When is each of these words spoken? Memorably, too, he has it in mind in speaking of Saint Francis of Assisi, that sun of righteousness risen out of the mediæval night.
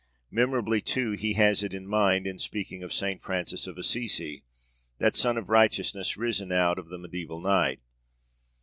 Memorably, 0.31 0.81
too, 0.81 1.11
he 1.11 1.33
has 1.33 1.61
it 1.61 1.75
in 1.75 1.85
mind 1.85 2.25
in 2.25 2.39
speaking 2.39 2.81
of 2.81 2.91
Saint 2.91 3.21
Francis 3.21 3.67
of 3.67 3.77
Assisi, 3.77 4.43
that 4.97 5.15
sun 5.15 5.37
of 5.37 5.47
righteousness 5.47 6.17
risen 6.17 6.51
out 6.51 6.79
of 6.79 6.89
the 6.89 6.97
mediæval 6.97 7.39
night. 7.39 7.79